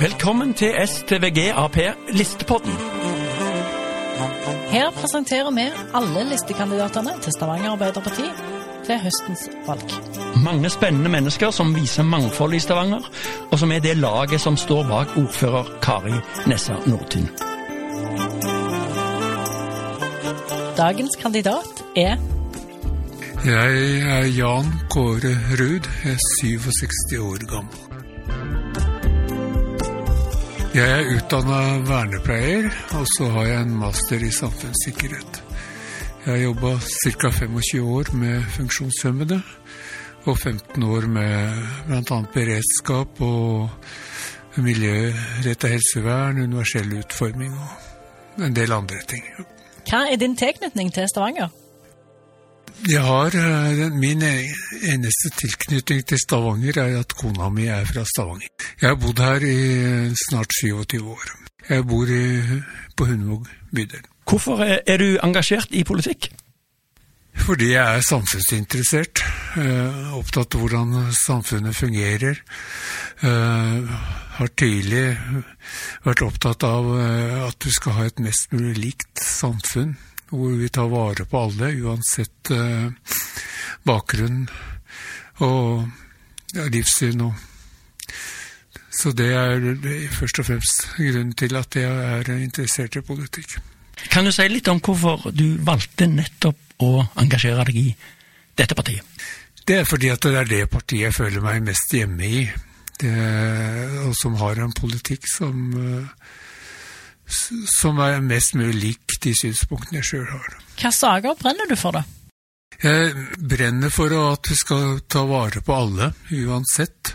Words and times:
Velkommen 0.00 0.54
til 0.54 0.74
STVG 0.86 1.38
Ap 1.58 1.76
Listepodden. 2.08 2.72
Her 4.70 4.90
presenterer 4.90 5.50
vi 5.50 5.64
alle 5.94 6.22
listekandidatene 6.30 7.10
til 7.22 7.32
Stavanger 7.32 7.70
Arbeiderparti 7.70 8.28
til 8.86 9.00
høstens 9.02 9.48
valg. 9.66 9.82
Mange 10.44 10.70
spennende 10.70 11.10
mennesker 11.10 11.50
som 11.50 11.74
viser 11.74 12.06
mangfold 12.06 12.54
i 12.54 12.60
Stavanger, 12.62 13.10
og 13.50 13.58
som 13.58 13.72
er 13.72 13.82
det 13.82 13.96
laget 13.96 14.40
som 14.40 14.56
står 14.56 14.86
bak 14.86 15.16
ordfører 15.18 15.66
Kari 15.82 16.14
Nessa 16.46 16.78
Nordtun. 16.86 17.26
Dagens 20.78 21.16
kandidat 21.22 21.84
er 21.96 22.16
Jeg 23.44 24.00
er 24.14 24.26
Jan 24.38 24.72
Kåre 24.90 25.34
Ruud. 25.58 25.90
Jeg 26.04 26.12
er 26.12 26.18
67 26.42 27.18
år 27.18 27.50
gammel. 27.50 27.97
Jeg 30.78 30.90
er 30.94 31.08
utdanna 31.10 31.60
vernepleier, 31.88 32.66
og 32.94 33.06
så 33.16 33.26
har 33.34 33.46
jeg 33.48 33.62
en 33.64 33.72
master 33.80 34.22
i 34.22 34.28
samfunnssikkerhet. 34.30 35.40
Jeg 36.22 36.28
har 36.28 36.38
jobba 36.38 36.70
ca. 36.78 37.30
25 37.34 37.80
år 37.96 38.12
med 38.20 38.44
funksjonshemmede, 38.54 39.40
og 40.30 40.38
15 40.38 40.84
år 40.86 41.08
med 41.10 41.58
bl.a. 41.88 42.20
beredskap 42.34 43.18
og 43.26 44.62
miljøretta 44.62 45.72
helsevern, 45.72 46.44
universell 46.46 46.94
utforming 47.00 47.58
og 47.58 48.44
en 48.46 48.54
del 48.54 48.76
andre 48.76 49.02
ting. 49.10 49.26
Hva 49.88 50.04
er 50.12 50.20
din 50.22 50.38
tilknytning 50.38 50.94
til 50.94 51.10
Stavanger? 51.10 51.50
Jeg 52.86 53.02
har, 53.02 53.34
eh, 53.34 53.90
Min 53.92 54.22
eneste 54.22 55.30
tilknytning 55.36 56.04
til 56.06 56.18
Stavanger 56.18 56.78
er 56.78 56.98
at 57.00 57.14
kona 57.18 57.48
mi 57.50 57.66
er 57.66 57.84
fra 57.84 58.04
Stavanger. 58.04 58.48
Jeg 58.80 58.88
har 58.88 58.96
bodd 58.96 59.18
her 59.18 59.40
i 59.44 60.14
snart 60.28 60.52
27 60.62 61.02
år. 61.02 61.24
Jeg 61.68 61.84
bor 61.86 62.06
i, 62.08 62.62
på 62.96 63.04
Hundvåg 63.04 63.48
bydel. 63.74 64.00
Hvorfor 64.28 64.62
er 64.86 64.96
du 64.96 65.18
engasjert 65.22 65.68
i 65.72 65.82
politikk? 65.84 66.30
Fordi 67.38 67.72
jeg 67.72 67.96
er 67.98 68.00
samfunnsinteressert. 68.02 69.22
eh, 69.56 70.14
Opptatt 70.14 70.54
av 70.54 70.60
hvordan 70.60 71.12
samfunnet 71.26 71.74
fungerer. 71.76 72.40
Eh, 73.22 73.82
Har 74.38 74.48
tidlig 74.54 75.18
vært 76.04 76.22
opptatt 76.22 76.62
av 76.62 76.84
at 77.48 77.56
du 77.58 77.70
skal 77.74 77.92
ha 77.92 78.04
et 78.06 78.20
mest 78.20 78.52
mulig 78.52 78.76
likt 78.78 79.18
samfunn. 79.18 79.96
Hvor 80.28 80.56
vi 80.60 80.68
tar 80.68 80.90
vare 80.92 81.24
på 81.24 81.40
alle, 81.40 81.70
uansett 81.84 82.50
eh, 82.52 83.14
bakgrunn 83.88 84.42
og 85.46 85.88
ja, 86.54 86.66
livssyn. 86.68 87.22
Og. 87.24 87.34
Så 88.98 89.12
det 89.16 89.30
er 89.32 89.66
først 90.12 90.42
og 90.42 90.48
fremst 90.50 90.86
grunnen 90.98 91.34
til 91.38 91.56
at 91.56 91.76
jeg 91.78 92.06
er 92.12 92.32
interessert 92.36 92.98
i 92.98 93.04
politikk. 93.04 93.58
Kan 94.12 94.28
du 94.28 94.32
si 94.34 94.46
litt 94.50 94.68
om 94.70 94.80
hvorfor 94.84 95.30
du 95.34 95.58
valgte 95.66 96.06
nettopp 96.10 96.84
å 96.84 96.92
engasjere 97.18 97.66
deg 97.68 97.80
i 97.80 97.88
dette 98.58 98.76
partiet? 98.78 99.04
Det 99.68 99.82
er 99.82 99.88
fordi 99.88 100.10
at 100.12 100.24
det 100.24 100.38
er 100.38 100.48
det 100.48 100.62
partiet 100.72 101.08
jeg 101.08 101.16
føler 101.16 101.44
meg 101.44 101.64
mest 101.66 101.92
hjemme 101.92 102.24
i. 102.24 102.44
Det, 102.98 103.12
og 104.06 104.14
som 104.18 104.34
har 104.40 104.58
en 104.58 104.72
politikk 104.74 105.28
som, 105.30 105.58
eh, 105.78 106.06
som 107.78 108.00
er 108.02 108.24
mest 108.24 108.56
mulig 108.58 108.78
lik 108.80 109.07
de 109.24 109.34
synspunktene 109.36 110.00
jeg 110.00 110.10
sjøl 110.12 110.30
har. 110.30 110.54
Hvilke 110.74 110.92
saker 110.94 111.36
brenner 111.40 111.68
du 111.70 111.76
for, 111.76 111.98
da? 111.98 112.04
Jeg 112.78 113.10
brenner 113.42 113.90
for 113.90 114.12
at 114.14 114.46
vi 114.46 114.54
skal 114.54 115.00
ta 115.10 115.24
vare 115.26 115.62
på 115.66 115.74
alle, 115.74 116.12
uansett. 116.30 117.14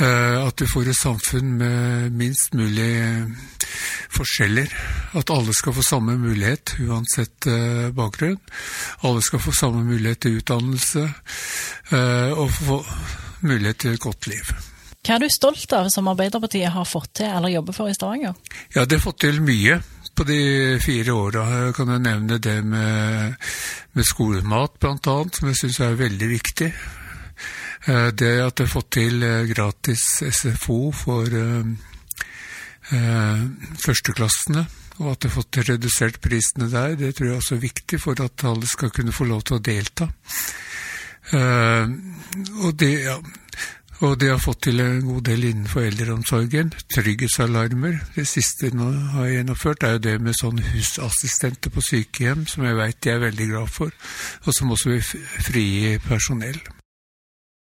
Eh, 0.00 0.38
At 0.42 0.58
vi 0.58 0.66
får 0.66 0.88
et 0.90 0.98
samfunn 0.98 1.52
med 1.60 2.16
minst 2.18 2.56
mulig 2.58 3.28
forskjeller. 4.16 4.72
At 5.18 5.30
alle 5.30 5.54
skal 5.54 5.76
få 5.76 5.84
samme 5.86 6.16
mulighet, 6.18 6.74
uansett 6.82 7.46
eh, 7.46 7.90
bakgrunn. 7.94 8.40
Alle 9.06 9.22
skal 9.22 9.42
få 9.44 9.54
samme 9.54 9.84
mulighet 9.86 10.24
til 10.24 10.40
utdannelse, 10.40 11.04
eh, 11.92 12.32
og 12.34 12.50
få 12.56 12.80
mulighet 13.46 13.78
til 13.84 13.94
et 13.94 14.02
godt 14.02 14.26
liv. 14.26 14.50
Hva 15.06 15.14
er 15.14 15.22
du 15.22 15.30
stolt 15.30 15.72
av 15.78 15.86
som 15.94 16.10
Arbeiderpartiet 16.10 16.74
har 16.74 16.88
fått 16.88 17.20
til 17.20 17.30
eller 17.30 17.54
jobber 17.54 17.76
for 17.76 17.88
i 17.88 17.94
Stavanger? 17.94 18.34
Ja, 18.74 18.82
det 18.84 18.98
har 18.98 19.06
fått 19.06 19.22
til 19.22 19.38
mye 19.46 19.78
på 20.18 20.24
de 20.26 20.78
fire 20.82 21.14
åra. 21.14 21.44
Jeg 21.62 21.74
kan 21.76 21.90
jo 21.92 21.98
nevne 22.02 22.38
det 22.42 22.56
med, 22.66 23.36
med 23.94 24.06
skolemat, 24.06 24.84
annet, 24.88 25.36
som 25.38 25.50
jeg 25.50 25.58
syns 25.60 25.78
er 25.84 26.00
veldig 26.00 26.28
viktig. 26.32 26.70
Eh, 27.86 28.08
Det 28.10 28.32
at 28.42 28.58
jeg 28.58 28.66
har 28.66 28.72
fått 28.72 28.90
til 28.98 29.22
eh, 29.22 29.46
gratis 29.52 30.02
SFO 30.26 30.90
for 30.96 31.38
eh, 31.38 31.62
førsteklassene, 33.78 34.64
og 34.98 35.12
at 35.12 35.22
jeg 35.22 35.30
har 35.30 35.36
fått 35.36 35.60
redusert 35.68 36.20
prisene 36.24 36.70
der, 36.72 36.96
det 36.98 37.14
tror 37.14 37.28
jeg 37.28 37.38
også 37.38 37.54
er 37.58 37.66
viktig 37.68 38.00
for 38.02 38.24
at 38.24 38.46
alle 38.48 38.66
skal 38.66 38.90
kunne 38.90 39.14
få 39.14 39.28
lov 39.28 39.44
til 39.46 39.58
å 39.58 39.62
delta. 39.62 40.08
Og 41.28 42.70
det, 42.80 42.88
ja, 43.04 43.18
og 43.98 44.14
de 44.20 44.28
har 44.30 44.38
fått 44.38 44.60
til 44.68 44.80
en 44.82 45.00
god 45.02 45.24
del 45.26 45.44
innenfor 45.48 45.82
eldreomsorgen. 45.88 46.70
Trygghetsalarmer. 46.94 47.96
Det 48.14 48.26
siste 48.30 48.70
nå 48.74 48.92
har 49.16 49.32
gjennomført, 49.32 49.82
er 49.82 49.96
jo 49.96 50.04
det 50.06 50.16
med 50.22 50.38
sånn 50.38 50.60
husassistenter 50.70 51.72
på 51.74 51.82
sykehjem, 51.82 52.46
som 52.46 52.66
jeg 52.68 52.78
veit 52.78 53.00
de 53.02 53.14
er 53.14 53.24
veldig 53.26 53.48
glad 53.50 53.72
for, 53.74 53.94
og 54.44 54.54
som 54.54 54.70
også 54.74 54.94
vil 54.94 55.02
frigi 55.48 55.96
personell. 56.06 56.60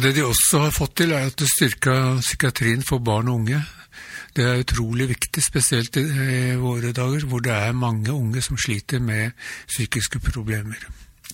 Det 0.00 0.14
de 0.16 0.24
også 0.24 0.62
har 0.64 0.72
fått 0.72 0.96
til, 1.02 1.12
er 1.12 1.28
at 1.28 1.36
det 1.36 1.50
styrka 1.50 1.96
psykiatrien 2.22 2.86
for 2.86 3.02
barn 3.04 3.28
og 3.28 3.42
unge. 3.42 3.60
Det 4.36 4.46
er 4.46 4.62
utrolig 4.62 5.10
viktig, 5.10 5.42
spesielt 5.42 5.98
i 5.98 6.54
våre 6.56 6.94
dager, 6.96 7.26
hvor 7.26 7.42
det 7.44 7.52
er 7.52 7.76
mange 7.76 8.14
unge 8.14 8.40
som 8.40 8.56
sliter 8.56 9.02
med 9.02 9.34
psykiske 9.68 10.22
problemer. 10.30 10.78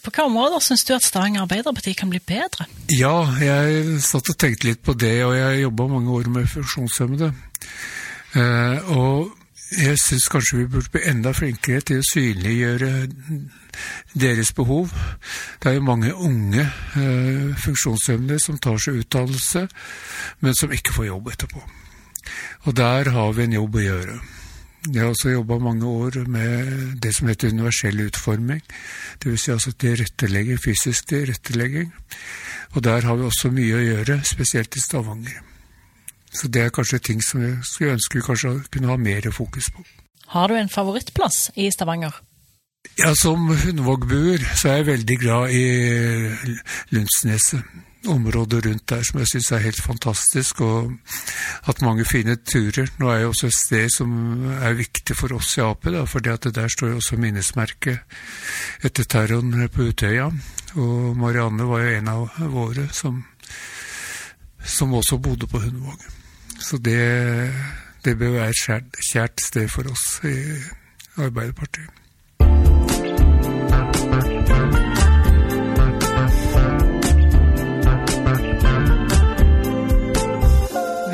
På 0.06 0.12
hvilke 0.12 0.24
områder 0.28 0.60
syns 0.62 0.84
du 0.86 0.92
at 0.94 1.02
Stavanger 1.02 1.42
Arbeiderparti 1.42 1.92
kan 1.98 2.10
bli 2.12 2.20
bedre? 2.22 2.68
Ja, 2.94 3.24
jeg 3.42 3.96
satt 4.06 4.28
og 4.30 4.36
tenkte 4.38 4.68
litt 4.68 4.84
på 4.86 4.94
det, 4.94 5.16
og 5.26 5.32
jeg 5.34 5.64
jobba 5.64 5.86
mange 5.90 6.12
år 6.14 6.28
med 6.30 6.46
funksjonshemmede. 6.46 7.32
Eh, 8.38 8.92
og 8.94 9.32
jeg 9.74 9.98
syns 9.98 10.28
kanskje 10.30 10.60
vi 10.60 10.68
burde 10.76 10.92
bli 10.94 11.02
enda 11.10 11.32
flinkere 11.34 11.82
til 11.90 11.98
å 12.04 12.06
synliggjøre 12.06 12.92
deres 14.14 14.54
behov. 14.54 14.94
Det 15.58 15.72
er 15.72 15.80
jo 15.80 15.88
mange 15.90 16.14
unge 16.14 16.68
eh, 16.70 17.50
funksjonshemmede 17.66 18.38
som 18.46 18.62
tar 18.62 18.78
seg 18.78 19.02
utdannelse, 19.02 19.66
men 20.38 20.54
som 20.54 20.70
ikke 20.70 20.94
får 21.00 21.10
jobb 21.10 21.34
etterpå. 21.34 21.66
Og 22.70 22.78
der 22.78 23.10
har 23.10 23.34
vi 23.34 23.50
en 23.50 23.58
jobb 23.58 23.82
å 23.82 23.88
gjøre. 23.90 24.20
Jeg 24.92 25.02
har 25.02 25.10
også 25.10 25.32
jobba 25.34 25.58
mange 25.58 25.86
år 25.86 26.20
med 26.30 27.00
det 27.02 27.14
som 27.16 27.28
heter 27.28 27.50
universell 27.54 28.00
utforming. 28.06 28.62
Dvs. 29.22 29.42
Si 29.42 29.50
altså 29.54 29.72
tilrettelegging, 29.72 30.60
fysisk 30.62 31.08
tilrettelegging. 31.08 31.92
Og 32.74 32.84
der 32.84 33.00
har 33.00 33.16
vi 33.16 33.26
også 33.26 33.50
mye 33.50 33.76
å 33.78 33.82
gjøre, 33.82 34.20
spesielt 34.24 34.76
i 34.76 34.82
Stavanger. 34.82 35.42
Så 36.32 36.48
det 36.52 36.62
er 36.62 36.74
kanskje 36.74 36.98
ting 36.98 37.22
som 37.24 37.42
jeg 37.42 37.58
skulle 37.64 37.96
ønske 37.96 38.18
vi 38.18 38.26
kanskje 38.26 38.54
kunne 38.70 38.92
ha 38.92 38.96
mer 39.00 39.30
fokus 39.32 39.70
på. 39.72 39.84
Har 40.34 40.48
du 40.48 40.58
en 40.58 40.68
favorittplass 40.68 41.50
i 41.54 41.70
Stavanger? 41.70 42.14
Ja, 42.98 43.14
Som 43.14 43.48
Hundvågbuer 43.50 44.42
så 44.56 44.68
er 44.70 44.80
jeg 44.80 44.86
veldig 44.86 45.18
glad 45.18 45.50
i 45.50 45.64
Lundsneset. 46.94 47.62
Området 48.08 48.64
rundt 48.66 48.88
der 48.88 49.02
som 49.06 49.20
jeg 49.20 49.30
syns 49.30 49.50
er 49.52 49.64
helt 49.64 49.82
fantastisk, 49.82 50.60
og 50.60 50.92
hatt 51.66 51.82
mange 51.82 52.04
fine 52.08 52.36
turer. 52.36 52.90
Nå 53.00 53.10
er 53.10 53.24
jo 53.24 53.32
også 53.32 53.50
et 53.50 53.58
sted 53.58 53.90
som 53.92 54.12
er 54.56 54.78
viktig 54.78 55.16
for 55.18 55.34
oss 55.36 55.56
i 55.58 55.64
Ap, 55.64 55.86
at 55.86 56.48
der 56.54 56.68
står 56.68 56.92
jo 56.92 57.00
også 57.00 57.18
minnesmerket 57.20 57.98
etter 58.86 59.04
terroren 59.04 59.68
på 59.72 59.88
Utøya. 59.90 60.30
Og 60.76 61.16
Marianne 61.16 61.66
var 61.68 61.84
jo 61.84 61.98
en 61.98 62.12
av 62.12 62.40
våre 62.52 62.88
som, 62.92 63.22
som 64.62 64.94
også 64.94 65.18
bodde 65.18 65.50
på 65.50 65.60
Hundvåg. 65.64 66.08
Så 66.58 66.78
det, 66.78 67.52
det 68.04 68.18
bør 68.18 68.38
være 68.38 68.50
et 68.54 69.04
kjært 69.10 69.44
sted 69.44 69.68
for 69.72 69.88
oss 69.92 70.20
i 70.24 70.36
Arbeiderpartiet. 71.16 72.05